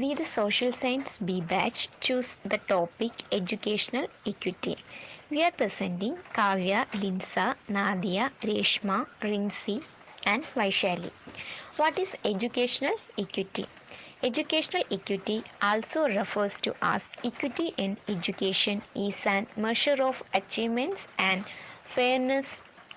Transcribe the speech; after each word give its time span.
we 0.00 0.14
the 0.14 0.26
social 0.26 0.72
science 0.72 1.18
B 1.18 1.40
batch 1.40 1.88
choose 2.00 2.34
the 2.44 2.58
topic 2.58 3.12
educational 3.32 4.06
equity. 4.26 4.76
We 5.30 5.42
are 5.42 5.50
presenting 5.50 6.16
Kavya, 6.34 6.86
Linsa, 6.92 7.56
Nadia, 7.68 8.30
Reshma, 8.42 9.06
Rinsi 9.20 9.82
and 10.24 10.44
Vaishali. 10.54 11.10
What 11.76 11.98
is 11.98 12.14
educational 12.24 12.96
equity? 13.18 13.66
Educational 14.22 14.84
equity 14.90 15.44
also 15.62 16.06
refers 16.08 16.52
to 16.62 16.74
as 16.82 17.02
equity 17.24 17.74
in 17.76 17.98
education 18.08 18.82
is 18.94 19.26
an 19.26 19.46
measure 19.56 20.02
of 20.02 20.22
achievements 20.34 21.06
and 21.18 21.44
fairness 21.84 22.46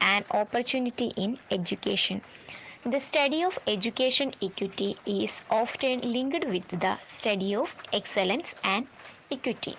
and 0.02 0.26
opportunity 0.32 1.14
in 1.16 1.40
education. 1.52 2.22
The 2.92 3.00
study 3.00 3.44
of 3.44 3.60
education 3.68 4.34
equity 4.42 4.98
is 5.06 5.30
often 5.50 6.02
linked 6.02 6.44
with 6.46 6.68
the 6.70 6.98
study 7.20 7.54
of 7.54 7.70
excellence 7.94 8.56
and 8.64 8.88
equity. 9.30 9.78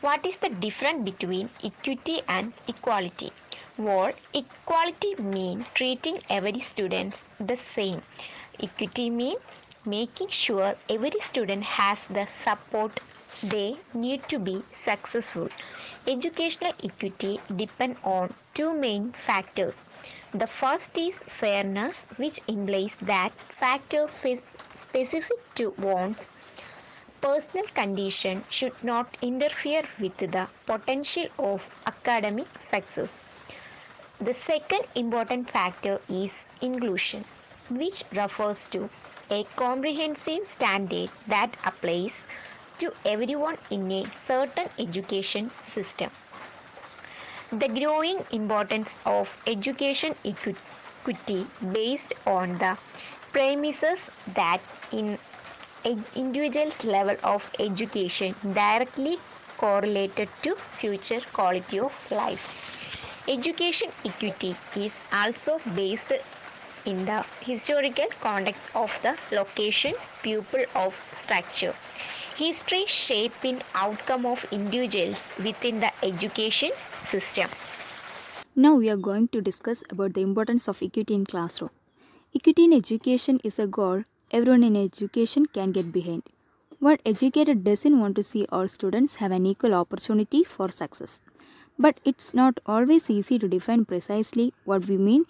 What 0.00 0.24
is 0.24 0.36
the 0.38 0.48
difference 0.48 1.04
between 1.04 1.50
equity 1.62 2.22
and 2.26 2.54
equality? 2.66 3.32
Well, 3.76 4.14
equality 4.32 5.14
means 5.16 5.66
treating 5.74 6.20
every 6.30 6.60
student 6.60 7.16
the 7.38 7.56
same. 7.56 8.00
Equity 8.58 9.10
means 9.10 9.42
making 9.84 10.30
sure 10.30 10.74
every 10.88 11.20
student 11.20 11.64
has 11.64 11.98
the 12.08 12.26
support 12.26 12.98
they 13.42 13.76
need 13.92 14.26
to 14.28 14.38
be 14.38 14.62
successful. 14.74 15.50
Educational 16.06 16.72
equity 16.82 17.40
depends 17.54 17.98
on 18.04 18.32
two 18.54 18.72
main 18.72 19.12
factors. 19.12 19.84
The 20.32 20.46
first 20.46 20.96
is 20.96 21.22
fairness, 21.24 22.06
which 22.16 22.40
implies 22.48 22.96
that 23.02 23.30
factor 23.50 24.08
specific 24.74 25.54
to 25.56 25.70
one's 25.76 26.30
personal 27.20 27.66
condition 27.66 28.44
should 28.48 28.82
not 28.82 29.18
interfere 29.20 29.82
with 30.00 30.16
the 30.16 30.48
potential 30.64 31.28
of 31.38 31.68
academic 31.86 32.46
success. 32.60 33.22
The 34.20 34.32
second 34.32 34.86
important 34.94 35.50
factor 35.50 36.00
is 36.08 36.48
inclusion, 36.60 37.24
which 37.68 38.04
refers 38.12 38.66
to 38.68 38.88
a 39.30 39.44
comprehensive 39.56 40.46
standard 40.46 41.10
that 41.26 41.56
applies 41.64 42.22
to 42.78 42.94
everyone 43.04 43.58
in 43.70 43.90
a 43.92 44.06
certain 44.24 44.70
education 44.78 45.50
system. 45.64 46.10
The 47.52 47.68
growing 47.68 48.24
importance 48.30 48.96
of 49.04 49.30
education 49.46 50.14
equity 50.24 51.46
based 51.72 52.14
on 52.26 52.56
the 52.56 52.78
premises 53.32 53.98
that 54.28 54.62
in 54.92 55.18
individual's 56.14 56.84
level 56.84 57.16
of 57.22 57.50
education 57.58 58.34
directly 58.54 59.18
correlated 59.58 60.30
to 60.42 60.56
future 60.78 61.20
quality 61.32 61.80
of 61.80 61.92
life. 62.10 62.40
Education 63.28 63.92
equity 64.04 64.56
is 64.76 64.92
also 65.12 65.58
based 65.74 66.12
in 66.86 67.04
the 67.04 67.24
historical 67.40 68.06
context 68.20 68.68
of 68.74 68.90
the 69.02 69.16
location, 69.32 69.94
pupil 70.22 70.64
of 70.74 70.94
structure. 71.20 71.74
History 72.38 72.84
shaping 72.86 73.62
outcome 73.74 74.24
of 74.24 74.44
individuals 74.52 75.16
within 75.42 75.80
the 75.80 75.90
education 76.04 76.70
system. 77.10 77.50
Now 78.54 78.76
we 78.76 78.88
are 78.90 78.96
going 78.96 79.26
to 79.28 79.40
discuss 79.40 79.82
about 79.90 80.14
the 80.14 80.20
importance 80.20 80.68
of 80.68 80.80
equity 80.80 81.14
in 81.14 81.26
classroom. 81.26 81.72
Equity 82.32 82.66
in 82.66 82.72
education 82.72 83.40
is 83.42 83.58
a 83.58 83.66
goal 83.66 84.04
everyone 84.30 84.62
in 84.62 84.76
education 84.76 85.46
can 85.46 85.72
get 85.72 85.90
behind. 85.90 86.22
What 86.78 87.00
educator 87.04 87.54
doesn't 87.54 87.98
want 87.98 88.14
to 88.14 88.22
see 88.22 88.46
all 88.52 88.68
students 88.68 89.16
have 89.16 89.32
an 89.32 89.44
equal 89.44 89.74
opportunity 89.74 90.44
for 90.44 90.68
success. 90.68 91.18
But 91.76 91.98
it's 92.04 92.34
not 92.34 92.60
always 92.66 93.10
easy 93.10 93.40
to 93.40 93.48
define 93.48 93.84
precisely 93.84 94.54
what 94.64 94.86
we 94.86 94.96
mean 94.96 95.24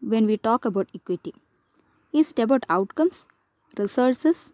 when 0.00 0.24
we 0.24 0.38
talk 0.38 0.64
about 0.64 0.88
equity. 0.94 1.34
Is 2.10 2.30
it 2.30 2.38
about 2.38 2.64
outcomes, 2.70 3.26
resources, 3.76 4.48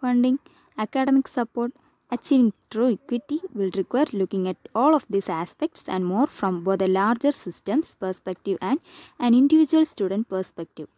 funding, 0.00 0.38
academic 0.78 1.28
support? 1.28 1.72
Achieving 2.10 2.52
true 2.70 2.92
equity 2.92 3.40
will 3.52 3.70
require 3.74 4.06
looking 4.12 4.46
at 4.46 4.56
all 4.74 4.94
of 4.94 5.06
these 5.10 5.28
aspects 5.28 5.84
and 5.88 6.06
more 6.06 6.26
from 6.28 6.62
both 6.62 6.80
a 6.80 6.86
larger 6.86 7.32
systems 7.32 7.96
perspective 7.96 8.58
and 8.62 8.78
an 9.18 9.34
individual 9.34 9.84
student 9.84 10.28
perspective. 10.28 10.88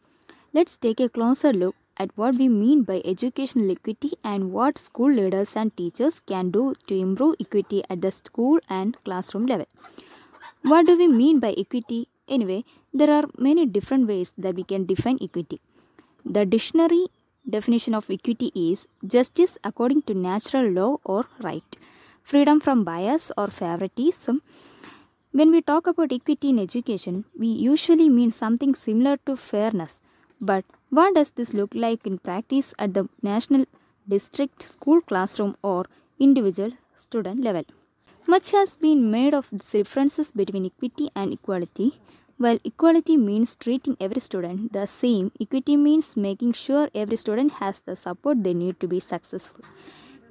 Let's 0.53 0.77
take 0.77 1.01
a 1.01 1.09
closer 1.09 1.53
look 1.53 1.77
at 1.97 2.11
what 2.17 2.35
we 2.37 2.49
mean 2.49 2.83
by 2.83 3.01
educational 3.05 3.71
equity 3.71 4.13
and 4.23 4.53
what 4.53 4.79
school 4.79 5.11
leaders 5.11 5.57
and 5.57 5.75
teachers 5.77 6.21
can 6.21 6.51
do 6.51 6.75
to 6.87 6.95
improve 6.99 7.37
equity 7.41 7.83
at 7.89 8.03
the 8.03 8.11
school 8.11 8.61
and 8.69 8.97
classroom 9.05 9.47
level. 9.47 9.67
What 10.63 10.87
do 10.87 10.97
we 10.97 11.09
mean 11.09 11.41
by 11.41 11.55
equity? 11.57 12.09
Anyway, 12.29 12.65
there 12.93 13.11
are 13.11 13.25
many 13.39 13.65
different 13.65 14.07
ways 14.07 14.33
that 14.37 14.55
we 14.55 14.63
can 14.63 14.85
define 14.85 15.19
equity. 15.23 15.61
The 16.25 16.45
dictionary 16.45 17.07
definition 17.49 17.95
of 17.95 18.11
equity 18.11 18.51
is 18.55 18.87
justice 19.07 19.59
according 19.65 20.03
to 20.03 20.15
natural 20.15 20.71
law 20.71 20.99
or 21.05 21.27
right, 21.41 21.77
freedom 22.23 22.61
from 22.61 22.85
bias 22.85 23.31
or 23.37 23.49
favoritism. 23.49 24.43
When 25.33 25.51
we 25.51 25.61
talk 25.63 25.87
about 25.87 26.13
equity 26.13 26.51
in 26.51 26.59
education, 26.59 27.25
we 27.39 27.49
usually 27.49 28.09
mean 28.09 28.31
something 28.31 28.75
similar 28.75 29.17
to 29.27 29.37
fairness. 29.37 30.01
But 30.41 30.65
what 30.91 31.15
does 31.15 31.31
this 31.31 31.53
look 31.53 31.73
like 31.75 32.07
in 32.07 32.19
practice 32.19 32.75
at 32.79 32.95
the 32.95 33.09
national, 33.23 33.67
district, 34.09 34.63
school 34.63 35.01
classroom, 35.01 35.57
or 35.63 35.87
individual 36.19 36.73
student 36.97 37.43
level? 37.43 37.65
Much 38.27 38.53
has 38.53 38.77
been 38.77 39.11
made 39.11 39.35
of 39.35 39.51
differences 39.71 40.33
between 40.33 40.67
equity 40.67 41.11
and 41.15 41.33
equality. 41.33 41.99
While 42.39 42.61
equality 42.63 43.17
means 43.17 43.57
treating 43.57 43.97
every 44.01 44.21
student 44.21 44.73
the 44.73 44.87
same, 44.87 45.33
equity 45.41 45.77
means 45.77 46.17
making 46.17 46.53
sure 46.53 46.89
every 46.95 47.17
student 47.17 47.55
has 47.55 47.81
the 47.81 47.97
support 47.97 48.45
they 48.45 48.55
need 48.55 48.79
to 48.79 48.87
be 48.87 49.01
successful. 49.01 49.65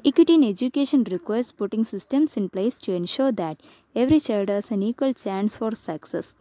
Equity 0.05 0.35
in 0.35 0.43
education 0.45 1.03
requires 1.11 1.51
putting 1.51 1.83
systems 1.83 2.37
in 2.37 2.47
place 2.47 2.79
to 2.79 2.93
ensure 2.93 3.33
that 3.33 3.59
every 3.93 4.21
child 4.21 4.47
has 4.47 4.71
an 4.71 4.83
equal 4.83 5.13
chance 5.13 5.57
for 5.57 5.75
success. 5.75 6.33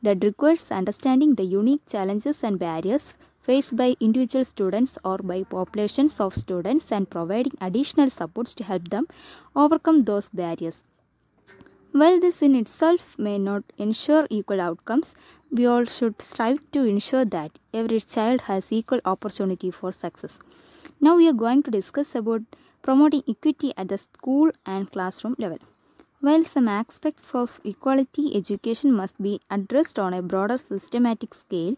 That 0.00 0.24
requires 0.24 0.70
understanding 0.70 1.34
the 1.34 1.44
unique 1.44 1.82
challenges 1.86 2.42
and 2.42 2.58
barriers 2.58 3.12
faced 3.42 3.76
by 3.76 3.96
individual 4.00 4.46
students 4.46 4.96
or 5.04 5.18
by 5.18 5.42
populations 5.42 6.18
of 6.18 6.34
students 6.34 6.90
and 6.90 7.10
providing 7.10 7.52
additional 7.60 8.08
supports 8.08 8.54
to 8.54 8.64
help 8.64 8.88
them 8.88 9.06
overcome 9.54 10.00
those 10.02 10.30
barriers. 10.30 10.82
While 11.92 12.20
this 12.20 12.40
in 12.40 12.54
itself 12.54 13.18
may 13.18 13.36
not 13.36 13.64
ensure 13.76 14.28
equal 14.30 14.60
outcomes, 14.60 15.16
we 15.50 15.66
all 15.66 15.84
should 15.86 16.22
strive 16.22 16.58
to 16.70 16.84
ensure 16.84 17.24
that 17.24 17.58
every 17.74 18.00
child 18.00 18.42
has 18.42 18.72
equal 18.72 19.00
opportunity 19.04 19.72
for 19.72 19.90
success. 19.90 20.38
Now 21.00 21.16
we 21.16 21.28
are 21.28 21.32
going 21.32 21.64
to 21.64 21.70
discuss 21.70 22.14
about 22.14 22.42
promoting 22.82 23.24
equity 23.28 23.72
at 23.76 23.88
the 23.88 23.98
school 23.98 24.52
and 24.64 24.90
classroom 24.92 25.34
level. 25.36 25.58
While 26.20 26.44
some 26.44 26.68
aspects 26.68 27.34
of 27.34 27.60
equality 27.64 28.36
education 28.36 28.92
must 28.92 29.20
be 29.20 29.40
addressed 29.50 29.98
on 29.98 30.14
a 30.14 30.22
broader 30.22 30.58
systematic 30.58 31.34
scale, 31.34 31.76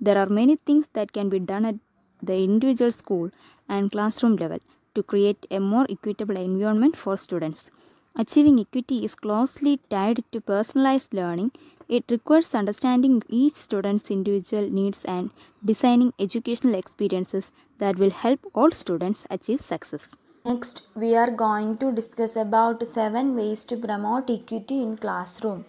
there 0.00 0.16
are 0.16 0.26
many 0.26 0.56
things 0.56 0.88
that 0.94 1.12
can 1.12 1.28
be 1.28 1.38
done 1.38 1.66
at 1.66 1.74
the 2.22 2.42
individual 2.42 2.90
school 2.90 3.30
and 3.68 3.92
classroom 3.92 4.36
level 4.36 4.60
to 4.94 5.02
create 5.02 5.46
a 5.50 5.60
more 5.60 5.86
equitable 5.90 6.38
environment 6.38 6.96
for 6.96 7.18
students. 7.18 7.70
Achieving 8.16 8.58
equity 8.58 9.04
is 9.04 9.14
closely 9.14 9.80
tied 9.88 10.24
to 10.32 10.40
personalized 10.40 11.14
learning. 11.14 11.52
It 11.88 12.04
requires 12.10 12.54
understanding 12.54 13.22
each 13.28 13.54
student's 13.54 14.10
individual 14.10 14.68
needs 14.68 15.04
and 15.04 15.30
designing 15.64 16.12
educational 16.18 16.74
experiences 16.74 17.50
that 17.78 17.98
will 17.98 18.10
help 18.10 18.40
all 18.54 18.70
students 18.70 19.24
achieve 19.30 19.60
success. 19.60 20.08
Next, 20.44 20.88
we 20.94 21.14
are 21.14 21.30
going 21.30 21.78
to 21.78 21.92
discuss 21.92 22.36
about 22.36 22.86
7 22.86 23.36
ways 23.36 23.64
to 23.66 23.76
promote 23.76 24.30
equity 24.30 24.82
in 24.82 24.96
classroom. 24.96 25.64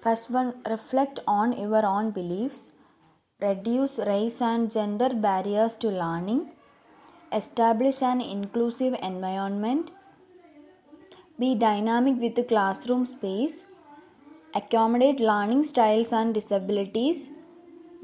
First 0.00 0.30
one, 0.30 0.54
reflect 0.68 1.20
on 1.26 1.52
your 1.52 1.86
own 1.86 2.10
beliefs. 2.10 2.70
Reduce 3.40 3.98
race 3.98 4.40
and 4.40 4.70
gender 4.70 5.10
barriers 5.10 5.76
to 5.76 5.88
learning. 5.88 6.50
Establish 7.32 8.02
an 8.02 8.20
inclusive 8.20 8.94
environment 9.02 9.90
be 11.38 11.54
dynamic 11.54 12.20
with 12.20 12.34
the 12.34 12.44
classroom 12.44 13.06
space. 13.06 13.72
Accommodate 14.54 15.18
learning 15.18 15.64
styles 15.64 16.12
and 16.12 16.34
disabilities. 16.34 17.30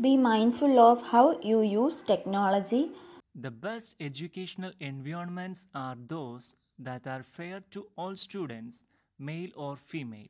Be 0.00 0.16
mindful 0.16 0.78
of 0.78 1.02
how 1.10 1.38
you 1.40 1.60
use 1.60 2.00
technology. 2.00 2.90
The 3.34 3.50
best 3.50 3.94
educational 4.00 4.72
environments 4.80 5.66
are 5.74 5.96
those 6.06 6.54
that 6.78 7.06
are 7.06 7.22
fair 7.22 7.60
to 7.72 7.86
all 7.96 8.16
students, 8.16 8.86
male 9.18 9.50
or 9.56 9.76
female. 9.76 10.28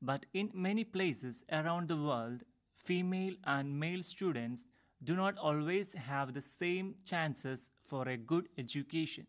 But 0.00 0.26
in 0.32 0.50
many 0.54 0.84
places 0.84 1.42
around 1.50 1.88
the 1.88 1.96
world, 1.96 2.42
female 2.76 3.34
and 3.44 3.78
male 3.78 4.02
students 4.02 4.66
do 5.02 5.16
not 5.16 5.36
always 5.38 5.92
have 5.94 6.34
the 6.34 6.40
same 6.40 6.94
chances 7.04 7.70
for 7.84 8.08
a 8.08 8.16
good 8.16 8.48
education. 8.56 9.26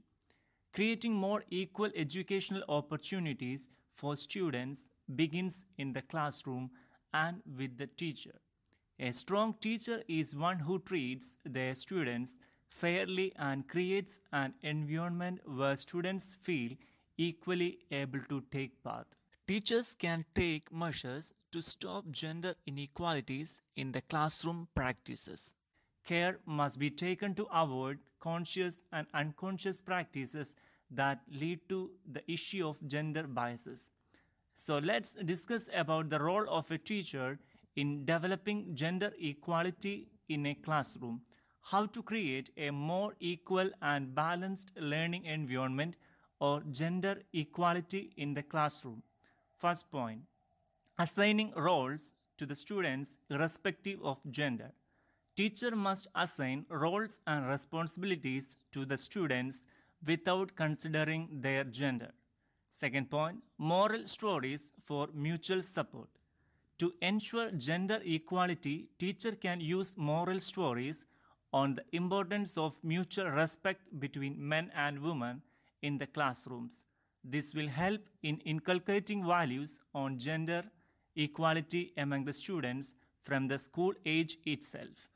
Creating 0.73 1.13
more 1.13 1.43
equal 1.49 1.89
educational 1.95 2.63
opportunities 2.69 3.69
for 3.91 4.15
students 4.15 4.87
begins 5.15 5.63
in 5.77 5.93
the 5.93 6.01
classroom 6.01 6.69
and 7.13 7.41
with 7.57 7.77
the 7.77 7.87
teacher. 7.87 8.39
A 8.99 9.11
strong 9.13 9.55
teacher 9.59 10.03
is 10.07 10.35
one 10.35 10.59
who 10.59 10.79
treats 10.79 11.37
their 11.45 11.73
students 11.73 12.37
fairly 12.69 13.33
and 13.37 13.67
creates 13.67 14.19
an 14.31 14.53
environment 14.61 15.39
where 15.45 15.75
students 15.75 16.35
feel 16.41 16.71
equally 17.17 17.79
able 17.91 18.19
to 18.29 18.43
take 18.51 18.83
part. 18.83 19.07
Teachers 19.47 19.95
can 19.97 20.25
take 20.35 20.71
measures 20.71 21.33
to 21.51 21.61
stop 21.61 22.11
gender 22.11 22.53
inequalities 22.67 23.61
in 23.75 23.91
the 23.91 24.01
classroom 24.01 24.67
practices. 24.75 25.55
Care 26.05 26.39
must 26.45 26.79
be 26.79 26.89
taken 26.89 27.35
to 27.35 27.45
avoid 27.53 27.99
conscious 28.19 28.83
and 28.91 29.07
unconscious 29.13 29.81
practices 29.81 30.55
that 30.91 31.21
lead 31.31 31.59
to 31.69 31.91
the 32.11 32.23
issue 32.31 32.67
of 32.67 32.85
gender 32.87 33.23
biases. 33.23 33.89
So 34.55 34.77
let's 34.79 35.13
discuss 35.13 35.69
about 35.73 36.09
the 36.09 36.19
role 36.19 36.45
of 36.49 36.69
a 36.71 36.77
teacher 36.77 37.39
in 37.75 38.05
developing 38.05 38.75
gender 38.75 39.13
equality 39.19 40.07
in 40.27 40.45
a 40.45 40.55
classroom, 40.55 41.21
how 41.61 41.85
to 41.85 42.03
create 42.03 42.49
a 42.57 42.71
more 42.71 43.15
equal 43.19 43.69
and 43.81 44.13
balanced 44.13 44.71
learning 44.77 45.25
environment 45.25 45.95
or 46.39 46.61
gender 46.71 47.21
equality 47.33 48.11
in 48.17 48.33
the 48.33 48.43
classroom. 48.43 49.03
First 49.57 49.91
point 49.91 50.21
assigning 50.97 51.53
roles 51.55 52.13
to 52.37 52.45
the 52.45 52.55
students 52.55 53.17
irrespective 53.29 53.99
of 54.03 54.19
gender. 54.29 54.71
Teacher 55.39 55.73
must 55.73 56.07
assign 56.15 56.65
roles 56.69 57.21
and 57.25 57.47
responsibilities 57.47 58.57
to 58.73 58.83
the 58.83 58.97
students 58.97 59.61
without 60.05 60.53
considering 60.53 61.29
their 61.31 61.63
gender. 61.63 62.09
Second 62.69 63.09
point 63.09 63.37
moral 63.57 64.05
stories 64.05 64.73
for 64.83 65.07
mutual 65.13 65.61
support. 65.61 66.09
To 66.79 66.91
ensure 67.01 67.51
gender 67.51 68.01
equality, 68.03 68.89
teacher 68.99 69.31
can 69.31 69.61
use 69.61 69.93
moral 69.95 70.41
stories 70.41 71.05
on 71.53 71.75
the 71.75 71.85
importance 71.93 72.57
of 72.57 72.73
mutual 72.83 73.29
respect 73.29 73.97
between 73.97 74.35
men 74.37 74.69
and 74.75 74.99
women 75.01 75.41
in 75.81 75.97
the 75.99 76.07
classrooms. 76.07 76.81
This 77.23 77.53
will 77.53 77.69
help 77.69 78.01
in 78.23 78.39
inculcating 78.39 79.25
values 79.25 79.79
on 79.95 80.19
gender 80.19 80.63
equality 81.15 81.93
among 81.95 82.25
the 82.25 82.33
students 82.33 82.93
from 83.23 83.47
the 83.47 83.57
school 83.57 83.93
age 84.05 84.37
itself. 84.45 85.07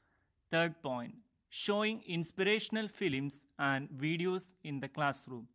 Third 0.53 0.83
point 0.83 1.15
showing 1.50 2.03
inspirational 2.05 2.88
films 2.88 3.45
and 3.57 3.89
videos 3.89 4.53
in 4.63 4.79
the 4.81 4.88
classroom. 4.88 5.47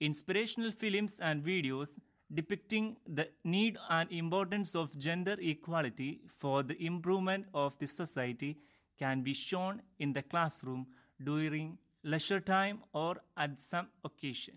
Inspirational 0.00 0.70
films 0.70 1.16
and 1.18 1.42
videos 1.42 1.92
depicting 2.34 2.98
the 3.06 3.28
need 3.42 3.78
and 3.88 4.12
importance 4.12 4.74
of 4.74 4.98
gender 4.98 5.36
equality 5.40 6.20
for 6.26 6.62
the 6.62 6.76
improvement 6.84 7.46
of 7.54 7.78
the 7.78 7.86
society 7.86 8.58
can 8.98 9.22
be 9.22 9.32
shown 9.32 9.80
in 9.98 10.12
the 10.12 10.22
classroom 10.22 10.88
during 11.22 11.78
leisure 12.02 12.40
time 12.40 12.80
or 12.92 13.16
at 13.38 13.58
some 13.58 13.88
occasion. 14.04 14.56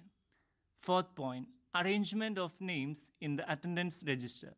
Fourth 0.78 1.16
point 1.16 1.48
arrangement 1.74 2.38
of 2.38 2.60
names 2.60 3.06
in 3.22 3.38
the 3.38 3.50
attendance 3.50 4.04
register. 4.06 4.54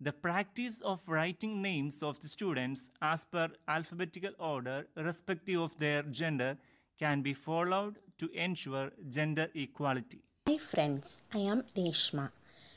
The 0.00 0.12
practice 0.12 0.80
of 0.80 1.00
writing 1.06 1.62
names 1.62 2.02
of 2.02 2.18
the 2.18 2.26
students 2.26 2.90
as 3.00 3.24
per 3.24 3.50
alphabetical 3.68 4.32
order, 4.40 4.88
irrespective 4.96 5.60
of 5.60 5.76
their 5.78 6.02
gender, 6.02 6.58
can 6.98 7.22
be 7.22 7.32
followed 7.32 8.00
to 8.18 8.28
ensure 8.32 8.90
gender 9.08 9.48
equality. 9.54 10.20
Hi 10.48 10.58
friends, 10.58 11.22
I 11.32 11.38
am 11.38 11.62
Reshma. 11.76 12.32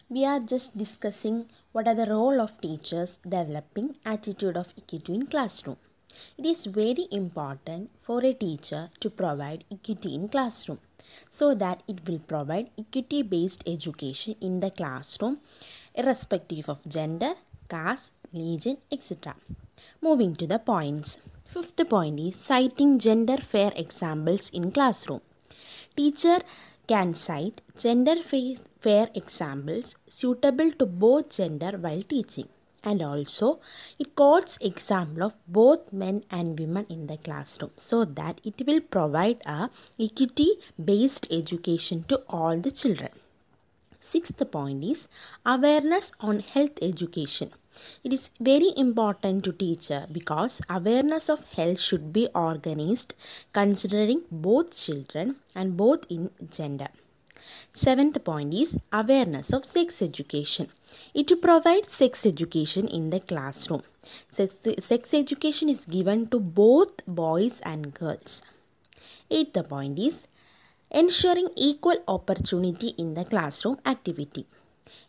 We 0.09 0.25
are 0.25 0.39
just 0.39 0.77
discussing 0.77 1.49
what 1.71 1.87
are 1.87 1.95
the 1.95 2.05
role 2.05 2.39
of 2.39 2.61
teachers 2.61 3.19
developing 3.27 3.97
attitude 4.05 4.55
of 4.55 4.69
equity 4.77 5.15
in 5.15 5.25
classroom. 5.25 5.77
It 6.37 6.45
is 6.45 6.65
very 6.65 7.07
important 7.11 7.89
for 8.03 8.23
a 8.23 8.33
teacher 8.33 8.91
to 8.99 9.09
provide 9.09 9.65
equity 9.71 10.13
in 10.13 10.29
classroom 10.29 10.79
so 11.31 11.55
that 11.55 11.83
it 11.87 12.07
will 12.07 12.19
provide 12.19 12.69
equity 12.77 13.23
based 13.23 13.63
education 13.65 14.35
in 14.39 14.59
the 14.59 14.71
classroom 14.71 15.39
irrespective 15.97 16.69
of 16.69 16.87
gender, 16.87 17.33
caste, 17.69 18.13
religion, 18.33 18.77
etc. 18.91 19.35
Moving 20.01 20.35
to 20.35 20.47
the 20.47 20.59
points. 20.59 21.17
Fifth 21.45 21.81
point 21.89 22.19
is 22.19 22.35
citing 22.35 22.99
gender 22.99 23.37
fair 23.37 23.71
examples 23.75 24.49
in 24.51 24.71
classroom. 24.71 25.21
Teacher 25.95 26.39
can 26.87 27.13
cite 27.13 27.61
gender 27.77 28.15
fair 28.23 29.07
examples 29.13 29.95
suitable 30.07 30.71
to 30.79 30.85
both 30.85 31.29
gender 31.29 31.71
while 31.85 32.03
teaching 32.03 32.47
and 32.83 33.01
also 33.01 33.59
it 33.99 34.15
quotes 34.15 34.57
example 34.69 35.23
of 35.23 35.33
both 35.47 35.91
men 35.91 36.23
and 36.29 36.59
women 36.59 36.85
in 36.95 37.07
the 37.07 37.17
classroom 37.17 37.71
so 37.75 38.05
that 38.05 38.39
it 38.43 38.65
will 38.67 38.79
provide 38.79 39.41
a 39.45 39.69
equity 39.99 40.49
based 40.91 41.27
education 41.39 42.03
to 42.11 42.21
all 42.29 42.57
the 42.67 42.71
children 42.71 43.09
sixth 44.13 44.43
point 44.57 44.83
is 44.91 45.07
awareness 45.55 46.11
on 46.19 46.39
health 46.53 46.77
education 46.91 47.51
it 48.03 48.13
is 48.17 48.29
very 48.39 48.71
important 48.75 49.43
to 49.43 49.51
teacher 49.63 50.01
uh, 50.03 50.07
because 50.11 50.61
awareness 50.77 51.29
of 51.29 51.43
health 51.57 51.79
should 51.79 52.11
be 52.11 52.27
organized 52.33 53.13
considering 53.53 54.21
both 54.31 54.77
children 54.85 55.35
and 55.55 55.77
both 55.77 56.05
in 56.09 56.31
gender 56.59 56.89
Seventh 57.71 58.23
point 58.23 58.53
is 58.53 58.77
awareness 58.91 59.53
of 59.53 59.63
sex 59.63 60.01
education. 60.01 60.67
It 61.13 61.29
provides 61.41 61.93
sex 61.93 62.25
education 62.25 62.87
in 62.87 63.09
the 63.09 63.19
classroom. 63.19 63.83
Sex, 64.31 64.57
sex 64.79 65.13
education 65.13 65.69
is 65.69 65.85
given 65.85 66.27
to 66.29 66.39
both 66.39 67.05
boys 67.07 67.61
and 67.61 67.93
girls. 67.93 68.41
Eighth 69.29 69.57
point 69.69 69.99
is 69.99 70.27
ensuring 70.99 71.49
equal 71.55 71.97
opportunity 72.07 72.87
in 72.97 73.13
the 73.13 73.23
classroom 73.23 73.77
activity. 73.85 74.47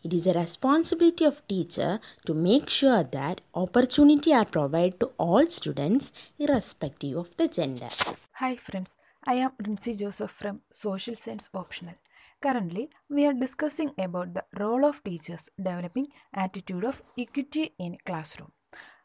It 0.03 0.13
is 0.13 0.27
a 0.27 0.33
responsibility 0.33 1.25
of 1.25 1.41
teacher 1.47 1.99
to 2.27 2.33
make 2.35 2.69
sure 2.69 3.03
that 3.03 3.41
opportunity 3.55 4.31
are 4.31 4.45
provided 4.45 4.99
to 4.99 5.07
all 5.17 5.47
students 5.47 6.11
irrespective 6.37 7.17
of 7.17 7.35
the 7.37 7.47
gender. 7.47 7.89
Hi 8.33 8.55
friends, 8.55 8.97
I 9.25 9.33
am 9.45 9.53
Rincy 9.65 9.95
Joseph 9.95 10.29
from 10.29 10.61
Social 10.71 11.15
Science 11.15 11.49
Optional. 11.55 11.95
Currently, 12.39 12.89
we 13.09 13.25
are 13.25 13.33
discussing 13.33 13.91
about 13.97 14.35
the 14.35 14.43
role 14.59 14.85
of 14.85 15.03
teachers 15.03 15.49
developing 15.57 16.09
attitude 16.33 16.85
of 16.85 17.01
equity 17.17 17.73
in 17.79 17.97
classroom. 18.05 18.51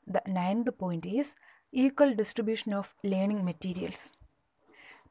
The 0.06 0.22
ninth 0.26 0.76
point 0.76 1.06
is 1.06 1.34
equal 1.72 2.14
distribution 2.14 2.74
of 2.74 2.94
learning 3.02 3.42
materials. 3.42 4.10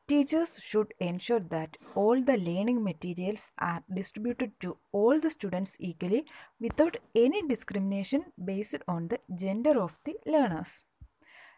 Teachers 0.06 0.60
should 0.62 0.94
ensure 1.00 1.40
that 1.40 1.78
all 1.96 2.22
the 2.22 2.38
learning 2.38 2.84
materials 2.84 3.52
are 3.58 3.84
distributed 3.94 4.52
to 4.60 4.78
all 4.92 5.20
the 5.20 5.30
students 5.30 5.78
equally 5.80 6.26
without 6.60 6.98
any 7.16 7.42
discrimination 7.48 8.26
based 8.44 8.76
on 8.86 9.08
the 9.08 9.20
gender 9.34 9.82
of 9.82 9.98
the 10.04 10.16
learners. 10.26 10.84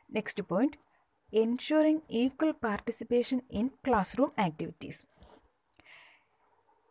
Next 0.10 0.48
point 0.48 0.78
ensuring 1.32 2.04
equal 2.08 2.54
participation 2.54 3.42
in 3.50 3.72
classroom 3.84 4.32
activities. 4.38 5.06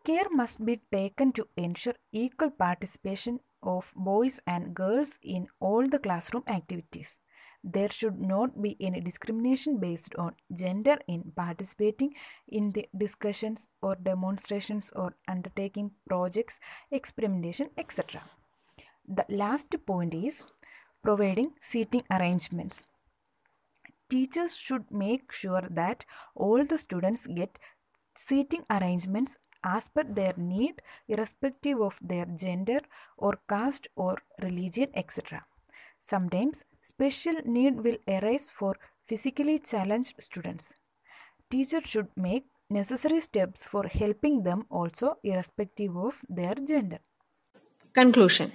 Care 0.05 0.29
must 0.31 0.65
be 0.65 0.81
taken 0.93 1.33
to 1.33 1.47
ensure 1.57 1.95
equal 2.13 2.51
participation 2.51 3.39
of 3.63 3.93
boys 3.97 4.41
and 4.47 4.75
girls 4.75 5.19
in 5.23 5.47
all 5.61 5.89
the 5.89 5.99
classroom 5.99 6.43
activities. 6.49 7.19
There 7.67 7.89
should 7.89 8.21
not 8.21 8.61
be 8.61 8.77
any 8.79 9.01
discrimination 9.01 9.79
based 9.79 10.15
on 10.17 10.35
gender 10.53 10.99
in 11.09 11.33
participating 11.35 12.15
in 12.47 12.73
the 12.73 12.87
discussions 12.97 13.69
or 13.81 13.95
demonstrations 13.95 14.91
or 14.95 15.15
undertaking 15.27 15.93
projects, 16.07 16.61
experimentation, 16.91 17.71
etc. 17.79 18.23
The 19.09 19.25
last 19.31 19.75
point 19.87 20.13
is 20.13 20.45
providing 21.03 21.53
seating 21.63 22.03
arrangements. 22.11 22.85
Teachers 24.11 24.57
should 24.57 24.91
make 24.91 25.33
sure 25.33 25.63
that 25.71 26.05
all 26.35 26.67
the 26.67 26.77
students 26.77 27.27
get 27.27 27.59
seating 28.15 28.65
arrangements 28.71 29.39
as 29.65 29.89
per 29.89 30.05
their 30.05 30.35
need, 30.37 30.83
irrespective 31.09 31.81
of 31.81 31.99
their 32.03 32.27
gender 32.27 32.81
or 33.17 33.39
caste 33.49 33.89
or 33.97 34.19
religion, 34.43 34.89
etc. 34.95 35.47
Sometimes 36.03 36.63
special 36.85 37.37
need 37.45 37.83
will 37.85 37.97
arise 38.07 38.51
for 38.51 38.77
physically 39.07 39.59
challenged 39.59 40.15
students. 40.21 40.75
Teacher 41.51 41.81
should 41.81 42.09
make 42.17 42.45
necessary 42.69 43.21
steps 43.21 43.67
for 43.67 43.85
helping 43.87 44.43
them 44.43 44.67
also 44.71 45.17
irrespective 45.23 45.97
of 45.97 46.21
their 46.29 46.55
gender. 46.55 46.99
Conclusion 47.93 48.53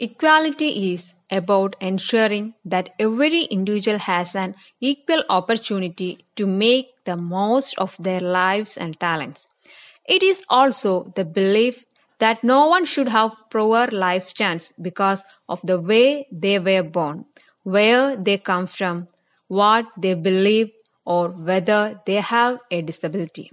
Equality 0.00 0.92
is 0.92 1.14
about 1.28 1.74
ensuring 1.80 2.54
that 2.64 2.90
every 3.00 3.42
individual 3.44 3.98
has 3.98 4.36
an 4.36 4.54
equal 4.80 5.24
opportunity 5.28 6.24
to 6.36 6.46
make 6.46 6.86
the 7.04 7.16
most 7.16 7.74
of 7.78 7.96
their 7.98 8.20
lives 8.20 8.76
and 8.76 8.98
talents. 9.00 9.48
It 10.04 10.22
is 10.22 10.42
also 10.48 11.12
the 11.16 11.24
belief 11.24 11.84
that 12.18 12.42
no 12.42 12.66
one 12.66 12.84
should 12.84 13.08
have 13.08 13.32
poor 13.50 13.86
life 13.88 14.34
chance 14.34 14.72
because 14.80 15.24
of 15.48 15.60
the 15.62 15.80
way 15.80 16.26
they 16.32 16.58
were 16.58 16.82
born, 16.82 17.24
where 17.62 18.16
they 18.16 18.38
come 18.38 18.66
from, 18.66 19.06
what 19.46 19.86
they 19.96 20.14
believe, 20.14 20.70
or 21.04 21.28
whether 21.28 22.00
they 22.06 22.16
have 22.16 22.58
a 22.70 22.82
disability. 22.82 23.50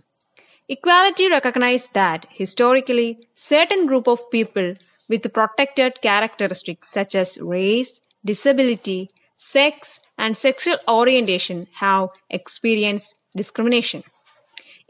Equality 0.68 1.30
recognizes 1.30 1.90
that 1.94 2.26
historically 2.32 3.20
certain 3.36 3.86
group 3.86 4.08
of 4.08 4.30
people 4.32 4.74
with 5.08 5.32
protected 5.32 6.02
characteristics 6.02 6.92
such 6.92 7.14
as 7.14 7.38
race, 7.40 8.02
disability, 8.26 9.10
sex, 9.38 10.00
and 10.18 10.36
sexual 10.36 10.78
orientation 10.88 11.66
have 11.74 12.10
experienced 12.30 13.14
discrimination. 13.36 14.04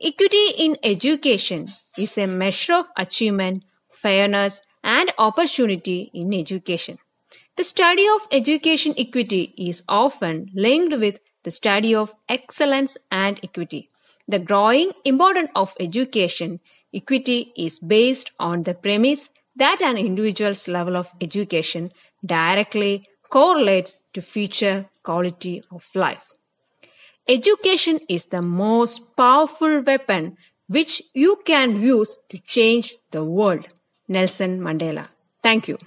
Equity 0.02 0.52
in 0.58 0.78
education 0.84 1.74
is 1.98 2.18
a 2.18 2.28
measure 2.28 2.74
of 2.74 2.88
achievement, 2.98 3.64
fairness, 3.92 4.62
and 4.84 5.12
opportunity 5.18 6.12
in 6.14 6.34
education. 6.34 6.98
The 7.56 7.64
study 7.64 8.06
of 8.08 8.28
education 8.32 8.94
equity 8.98 9.54
is 9.58 9.84
often 9.88 10.50
linked 10.54 10.98
with 10.98 11.20
the 11.44 11.52
study 11.52 11.96
of 11.96 12.14
excellence 12.28 12.98
and 13.10 13.40
equity. 13.44 13.90
The 14.28 14.40
growing 14.40 14.92
importance 15.06 15.50
of 15.56 15.74
education 15.80 16.60
equity 16.94 17.54
is 17.58 17.80
based 17.80 18.32
on 18.40 18.64
the 18.64 18.74
premise 18.74 19.30
that 19.56 19.82
an 19.82 19.98
individual's 19.98 20.68
level 20.68 20.98
of 20.98 21.12
education 21.22 21.92
directly 22.25 23.08
correlates 23.30 23.96
to 24.14 24.22
future 24.22 24.90
quality 25.04 25.64
of 25.72 25.88
life. 25.96 26.35
Education 27.27 28.00
is 28.08 28.25
the 28.25 28.41
most 28.41 29.15
powerful 29.15 29.82
weapon 29.82 30.38
which 30.67 31.01
you 31.13 31.41
can 31.46 31.82
use 31.82 32.17
to 32.29 32.38
change 32.38 32.98
the 33.12 33.24
world. 33.24 33.67
Nelson 34.08 34.60
Mandela. 34.60 35.08
Thank 35.41 35.67
you. 35.67 35.77